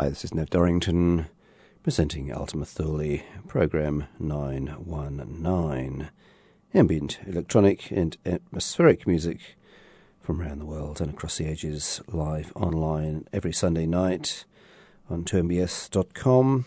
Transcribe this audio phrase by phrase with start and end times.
[0.00, 1.26] Hi, this is Nev Dorrington
[1.82, 6.08] presenting Ultima Thule, program 919.
[6.72, 9.58] Ambient, electronic, and atmospheric music
[10.22, 14.46] from around the world and across the ages, live online every Sunday night
[15.10, 16.64] on 2mbs.com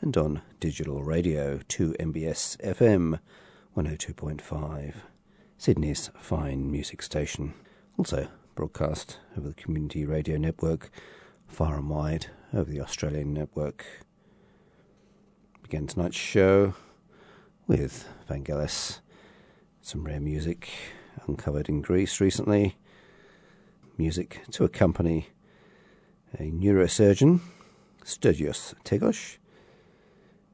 [0.00, 3.20] and on digital radio 2mbs FM
[3.76, 4.94] 102.5,
[5.58, 7.54] Sydney's fine music station.
[7.96, 10.90] Also broadcast over the Community Radio Network
[11.52, 13.84] far and wide over the Australian network.
[15.62, 16.72] Begin tonight's show
[17.66, 19.00] with Vangelis,
[19.82, 20.70] some rare music
[21.26, 22.78] uncovered in Greece recently,
[23.98, 25.28] music to accompany
[26.38, 27.40] a neurosurgeon,
[28.02, 29.36] Stergios Tegos,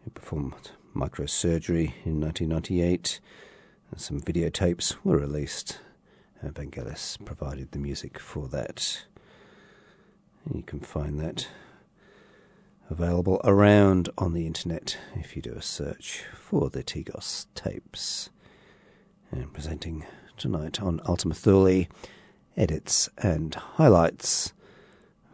[0.03, 3.21] who performed microsurgery in 1998,
[3.93, 5.79] and some videotapes were released.
[6.41, 9.05] And Vangelis provided the music for that.
[10.47, 11.49] You can find that
[12.91, 18.31] available around on the internet if you do a search for the Tegos tapes.
[19.31, 20.07] And presenting
[20.39, 21.87] tonight on Ultima Thule
[22.57, 24.53] edits and highlights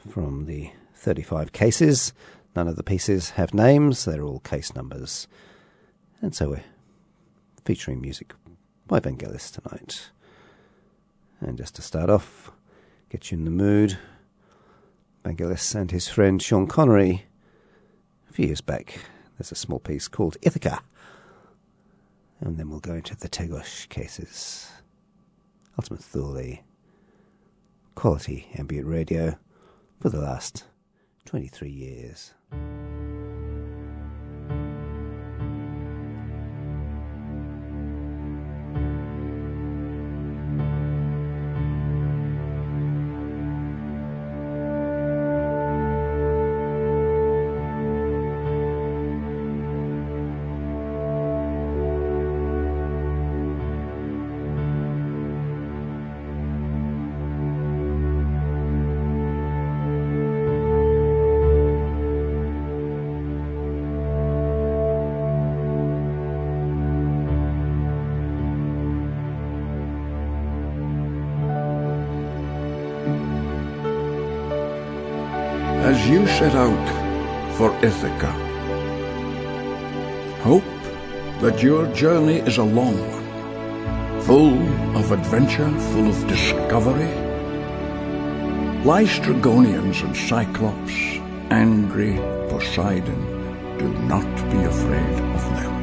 [0.08, 2.12] from the 35 cases.
[2.56, 5.28] None of the pieces have names, they're all case numbers.
[6.20, 6.64] And so we're
[7.64, 8.34] featuring music
[8.86, 10.10] by Vangelis tonight.
[11.40, 12.50] And just to start off,
[13.10, 13.98] get you in the mood,
[15.24, 17.24] Vangelis and his friend Sean Connery.
[18.28, 18.98] A few years back,
[19.38, 20.80] there's a small piece called Ithaca.
[22.40, 24.70] And then we'll go into the Tegos cases.
[25.78, 26.58] Ultima Thule.
[27.94, 29.38] Quality ambient radio
[29.98, 30.64] for the last
[31.24, 32.34] 23 years.
[75.84, 76.88] Set out
[77.58, 78.32] for Ithaca.
[80.42, 80.64] Hope
[81.42, 84.56] that your journey is a long one, full
[84.96, 87.12] of adventure, full of discovery.
[88.82, 90.94] Laestrygonians and Cyclops,
[91.50, 92.16] angry
[92.48, 93.22] Poseidon,
[93.78, 95.74] do not be afraid of them.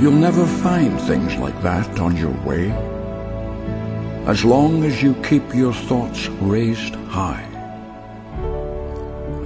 [0.00, 2.72] You'll never find things like that on your way
[4.26, 7.42] as long as you keep your thoughts raised high.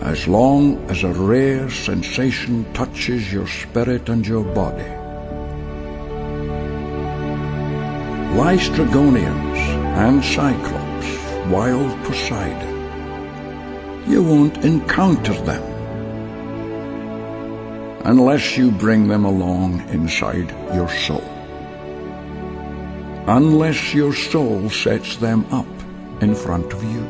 [0.03, 4.93] As long as a rare sensation touches your spirit and your body.
[8.37, 9.59] Laestrygonians
[9.97, 12.77] and Cyclops, wild Poseidon,
[14.07, 15.65] you won't encounter them
[18.05, 21.26] unless you bring them along inside your soul
[23.37, 25.73] unless your soul sets them up
[26.23, 27.03] in front of you.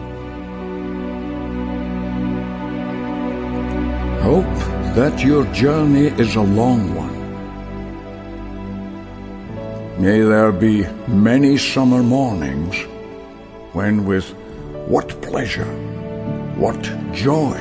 [4.28, 4.58] Hope
[4.96, 7.16] that your journey is a long one.
[10.02, 12.74] May there be many summer mornings
[13.72, 14.28] when with
[14.94, 15.72] what pleasure,
[16.56, 17.56] what joy,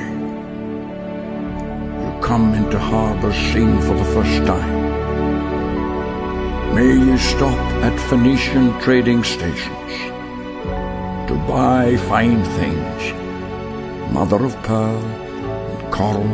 [2.02, 4.86] you come into harbors seen for the first time
[6.76, 9.92] May you stop at Phoenician trading stations
[11.28, 13.12] to buy fine things,
[14.12, 16.30] mother of pearl, and coral,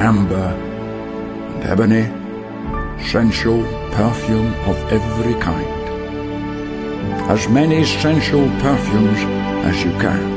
[0.00, 0.50] amber,
[1.54, 2.04] and ebony,
[3.04, 5.66] sensual perfume of every kind.
[7.28, 9.18] As many sensual perfumes
[9.68, 10.32] as you can.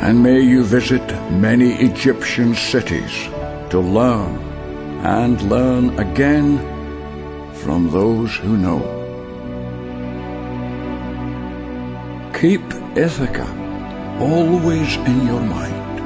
[0.00, 3.12] And may you visit many Egyptian cities
[3.70, 4.38] to learn
[5.02, 6.77] and learn again
[7.62, 8.80] from those who know.
[12.40, 12.62] Keep
[12.96, 13.48] Ithaca
[14.20, 15.96] always in your mind.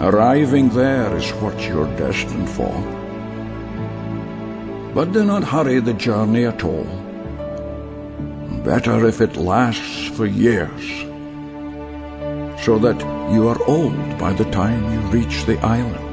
[0.00, 2.74] Arriving there is what you're destined for.
[4.94, 6.88] But do not hurry the journey at all.
[8.64, 10.84] Better if it lasts for years,
[12.64, 13.00] so that
[13.32, 16.08] you are old by the time you reach the island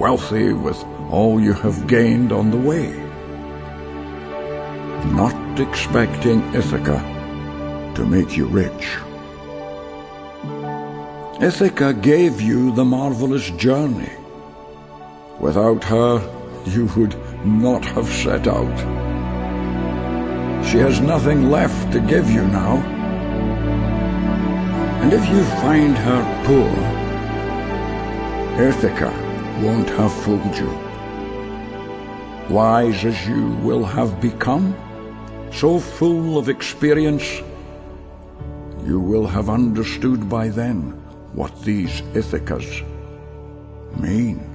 [0.00, 2.88] wealthy with all you have gained on the way.
[5.12, 6.98] not expecting Ithaca
[7.96, 8.96] to make you rich.
[11.40, 14.12] Ithaca gave you the marvelous journey.
[15.40, 16.20] Without her,
[16.66, 18.78] you would not have set out.
[20.66, 22.76] She has nothing left to give you now.
[25.02, 26.72] And if you find her poor,
[28.68, 29.10] Ithaca
[29.64, 30.89] won't have fooled you.
[32.50, 34.74] Wise as you will have become,
[35.52, 37.42] so full of experience,
[38.84, 40.90] you will have understood by then
[41.32, 42.82] what these Ithacas
[43.96, 44.49] mean.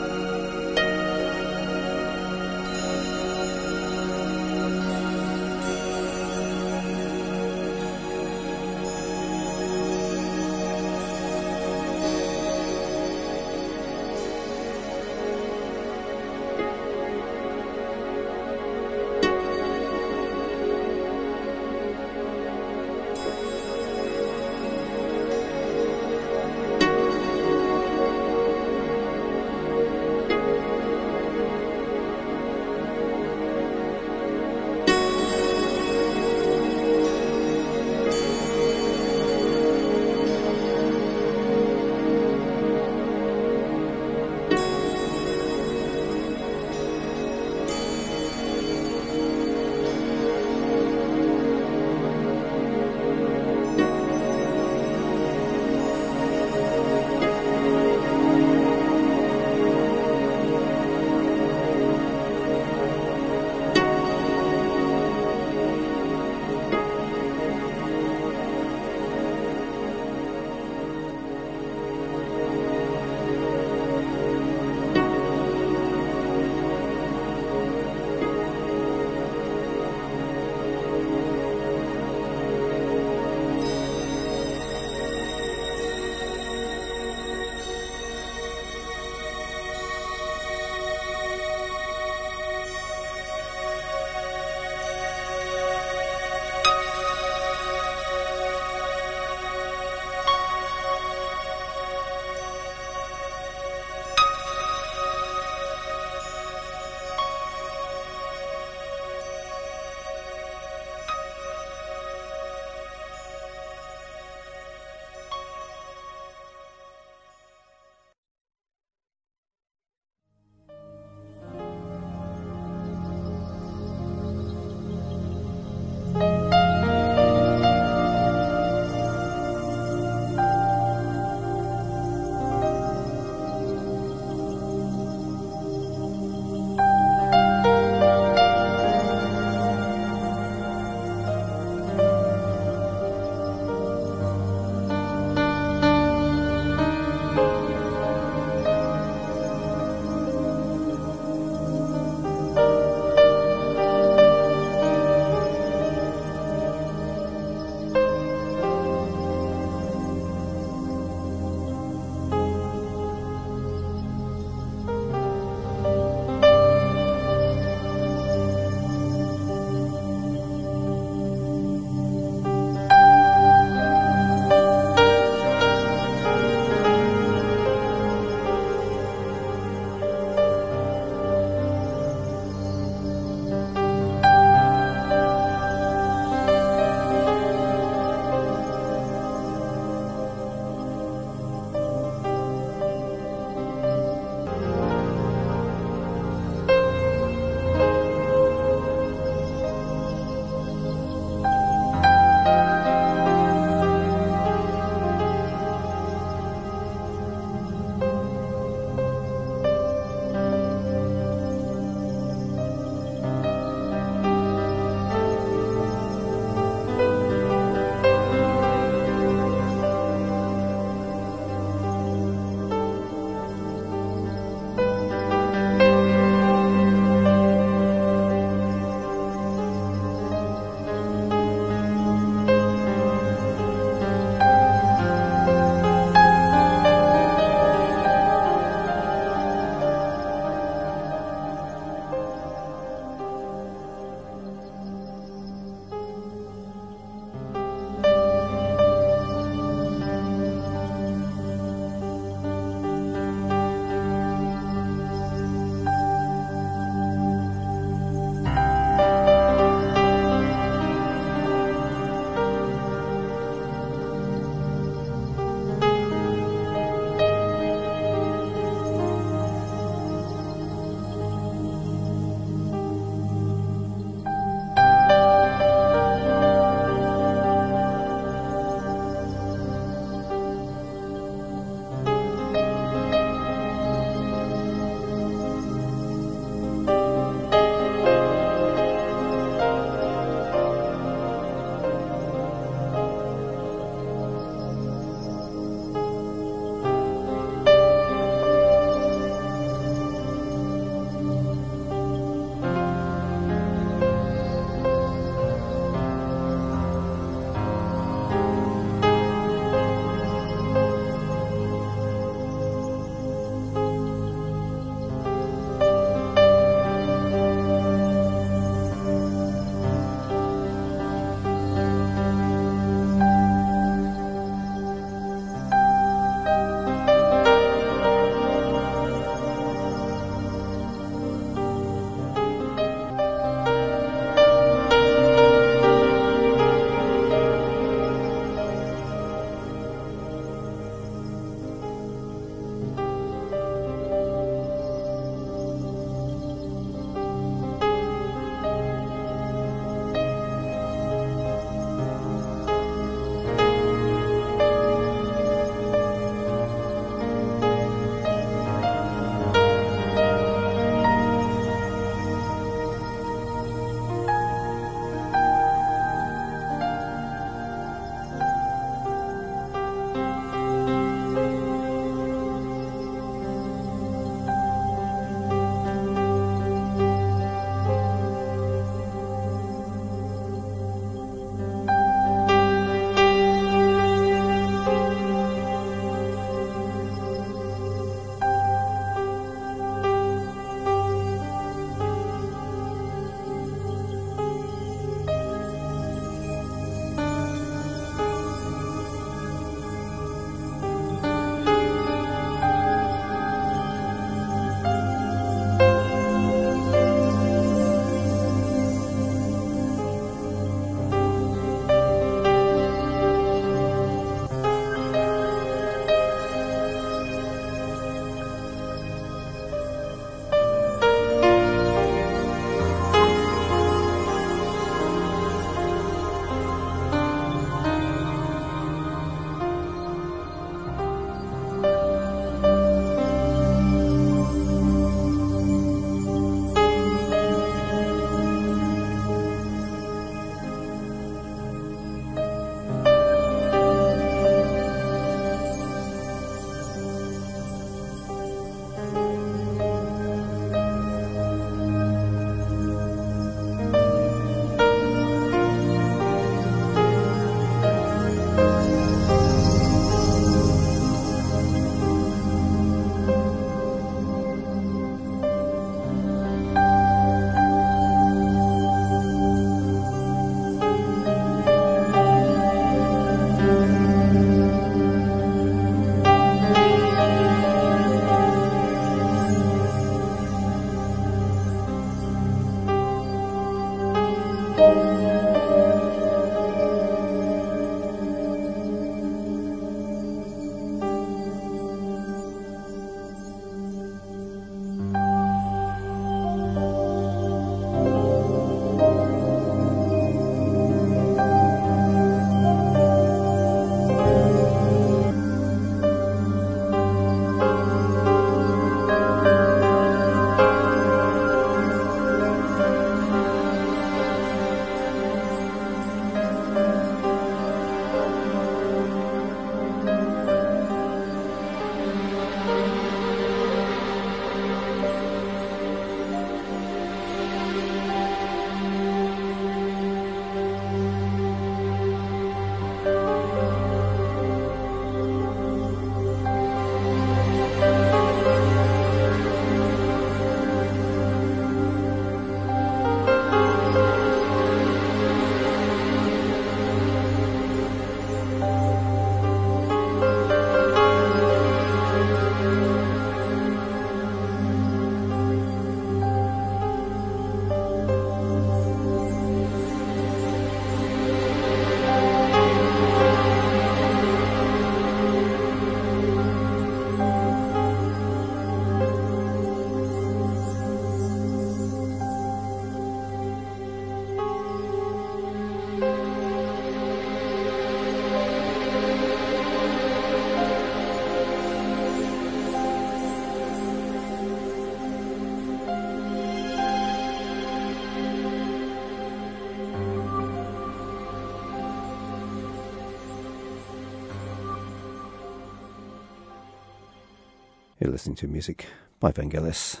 [598.16, 598.86] Listening to music
[599.20, 600.00] by Vangelis,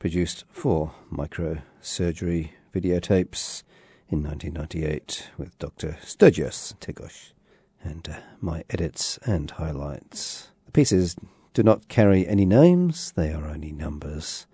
[0.00, 3.62] produced for microsurgery videotapes
[4.08, 5.98] in 1998 with Dr.
[6.02, 7.30] Sturgis Tegosh
[7.80, 10.48] and uh, my edits and highlights.
[10.66, 11.14] The pieces
[11.54, 14.48] do not carry any names, they are only numbers,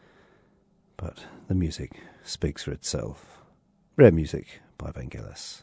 [0.99, 1.93] but the music
[2.23, 3.39] speaks for itself.
[3.97, 5.63] Rare music by Vangelis.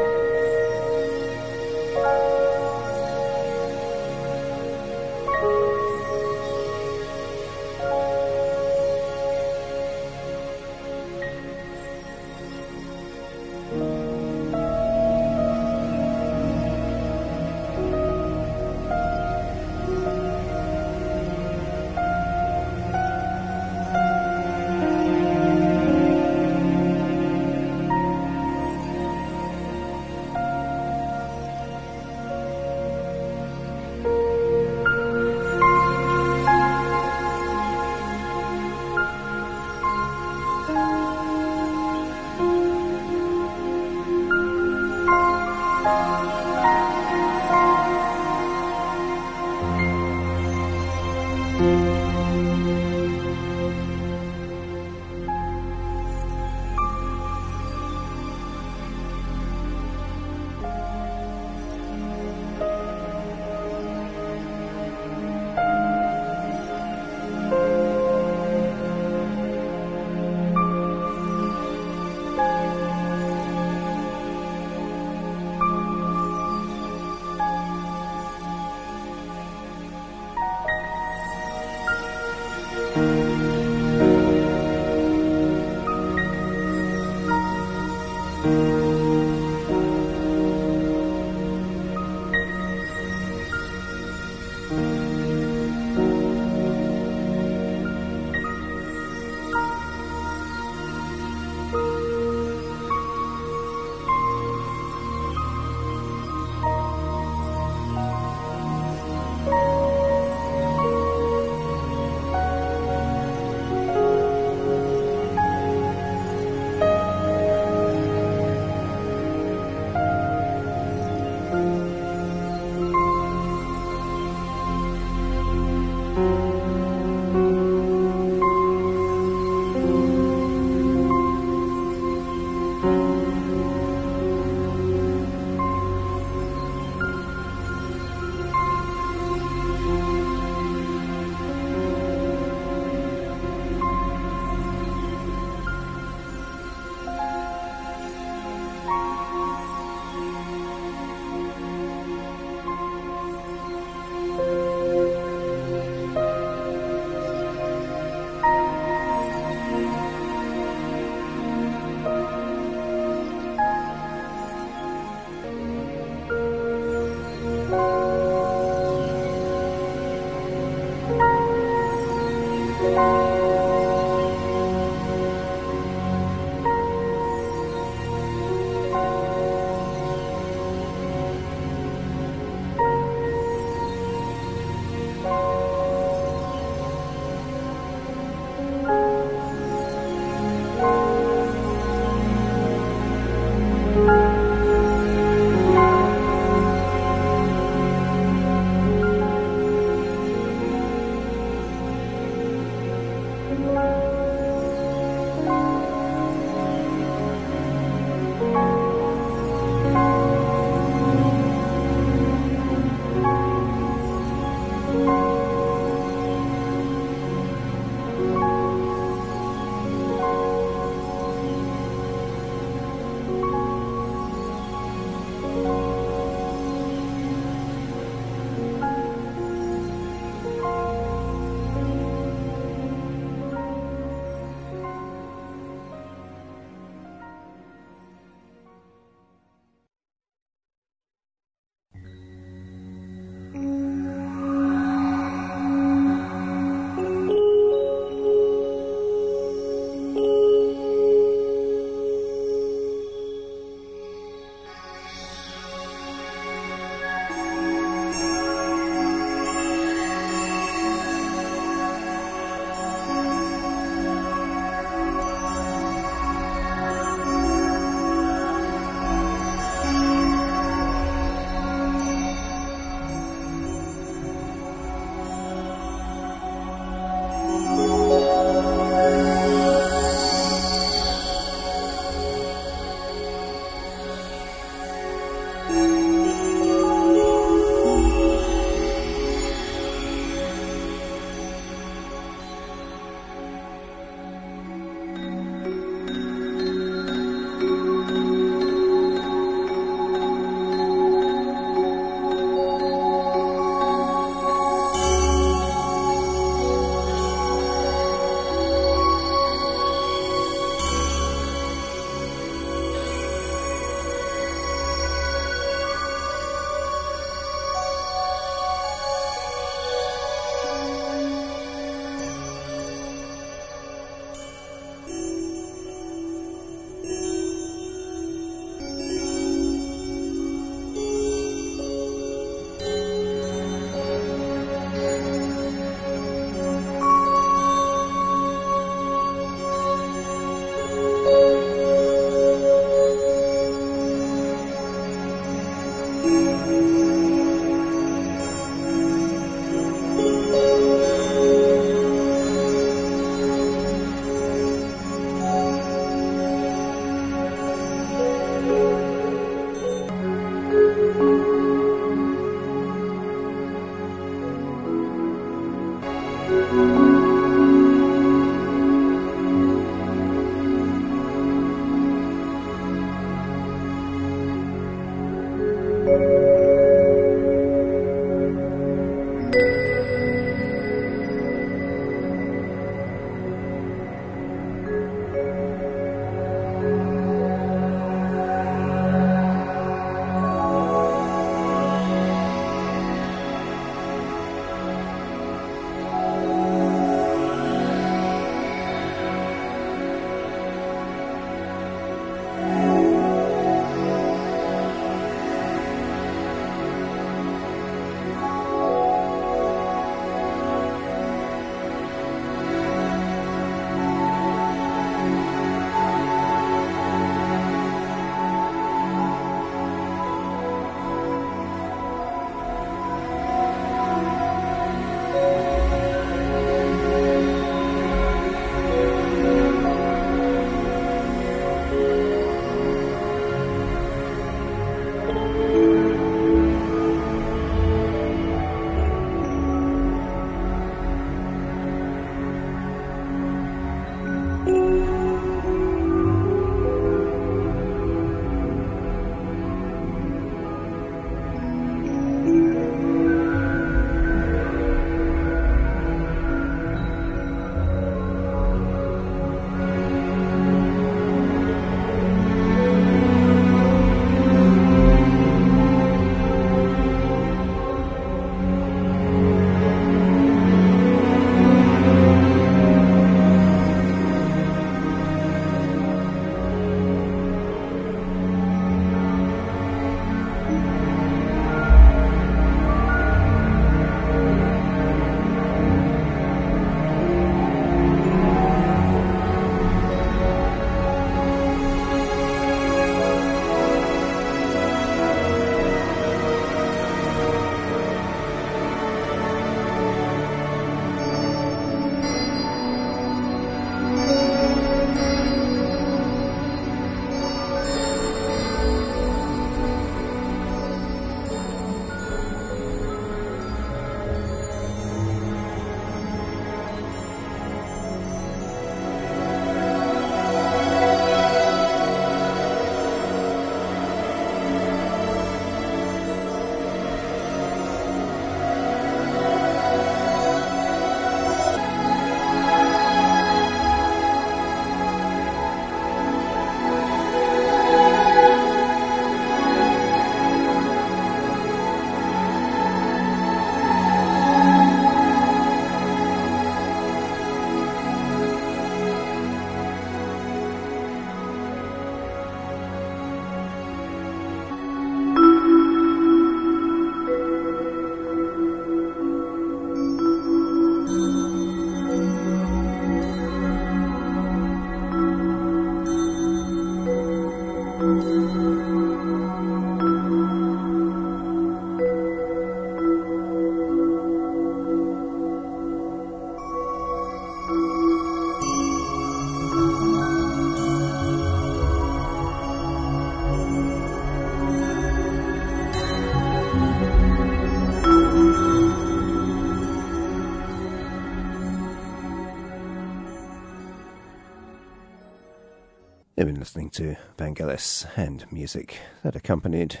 [597.48, 600.00] Vangelis and music that accompanied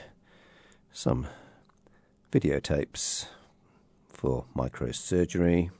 [0.92, 1.26] some
[2.30, 3.24] videotapes
[4.06, 5.70] for microsurgery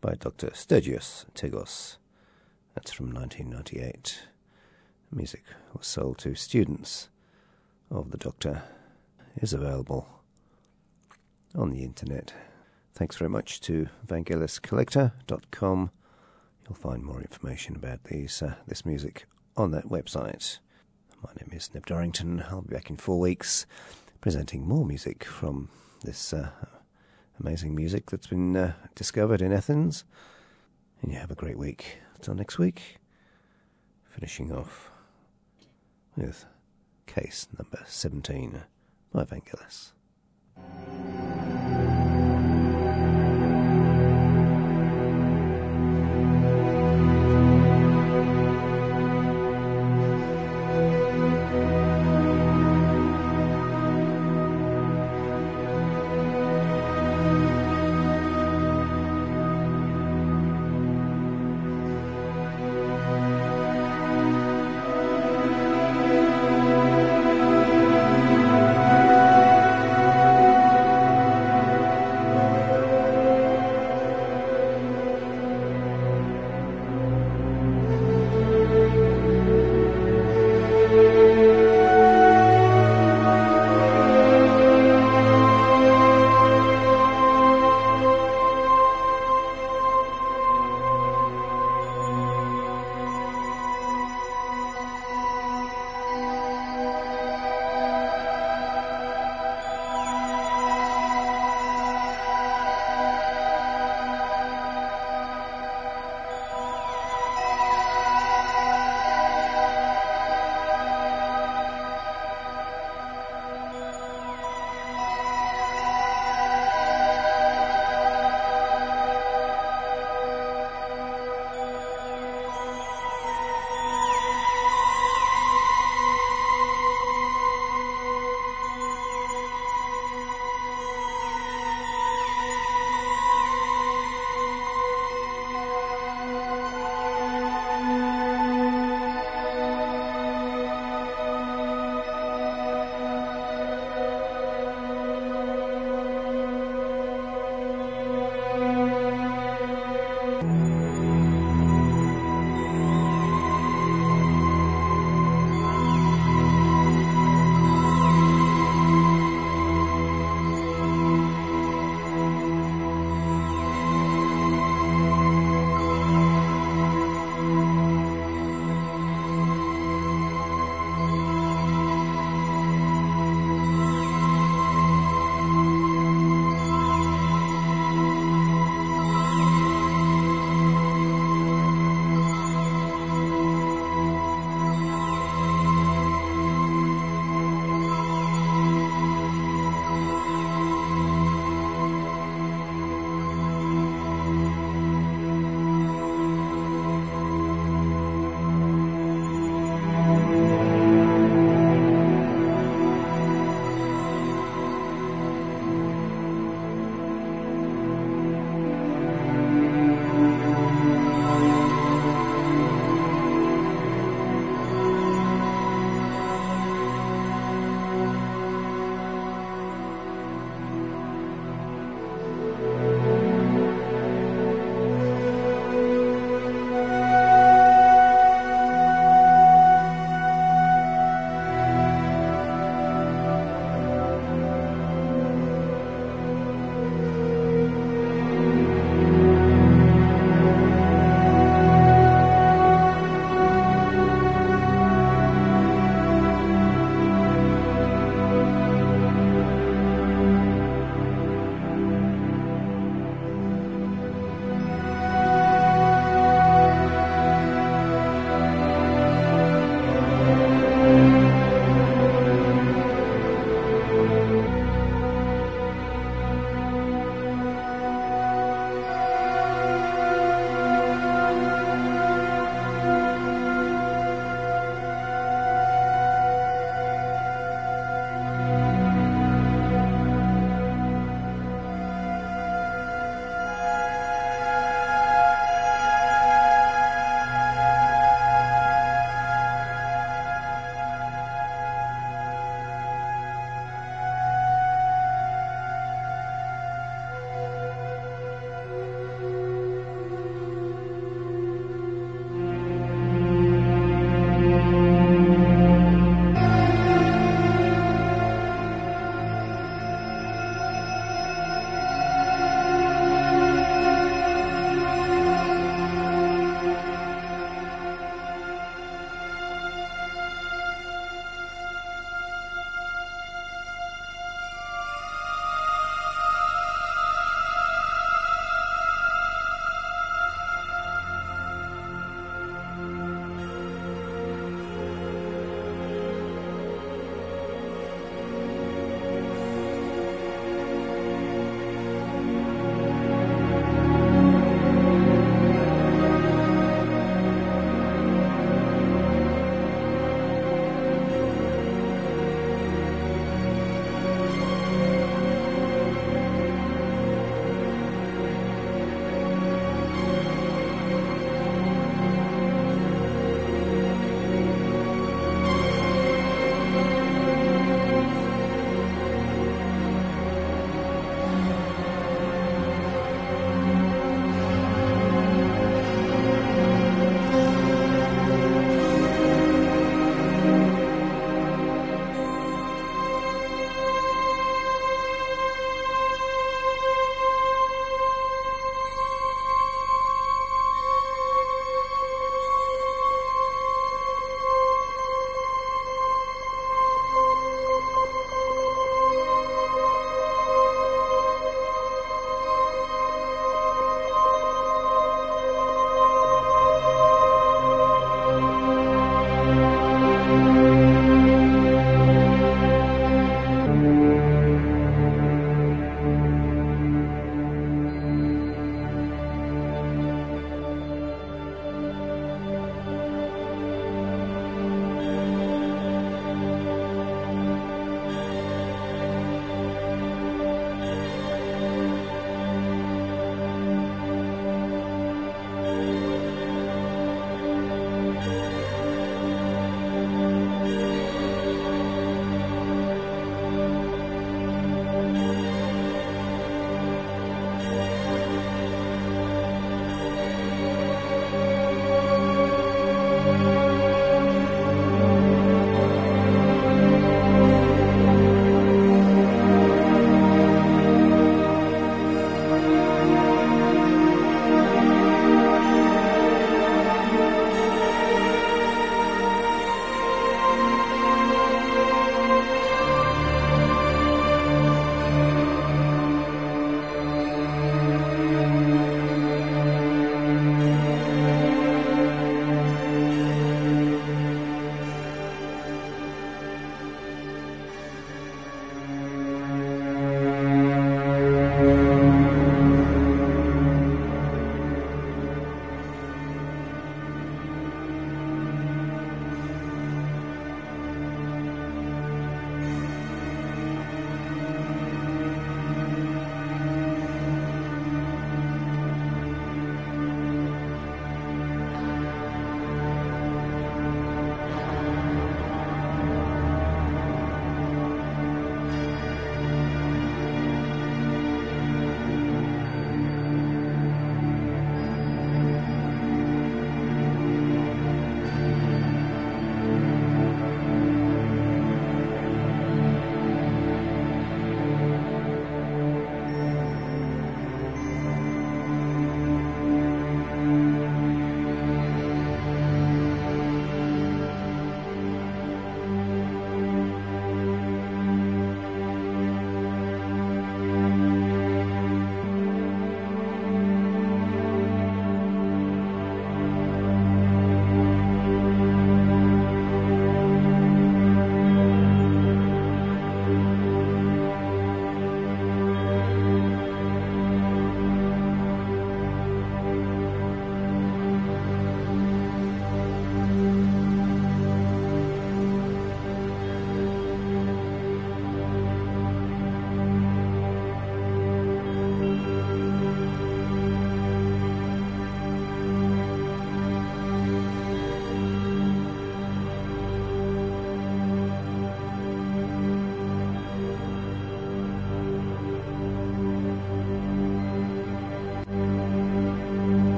[0.00, 0.48] by Dr.
[0.48, 1.98] Stergios Tigos.
[2.74, 4.26] That's from 1998.
[5.12, 7.10] Music was sold to students
[7.92, 8.64] of the doctor,
[9.36, 10.08] is available
[11.54, 12.34] on the internet.
[12.92, 15.90] Thanks very much to vangeliscollector.com.
[16.64, 19.26] You'll find more information about these uh, this music
[19.56, 20.58] on that website.
[21.22, 22.44] My name is Neb Dorrington.
[22.48, 23.66] I'll be back in four weeks
[24.20, 25.68] presenting more music from
[26.04, 26.50] this uh,
[27.40, 30.04] amazing music that's been uh, discovered in Athens.
[31.02, 31.98] And you have a great week.
[32.14, 32.98] Until next week,
[34.10, 34.90] finishing off
[36.16, 36.44] with
[37.06, 38.62] case number 17
[39.12, 39.92] by Vangelis.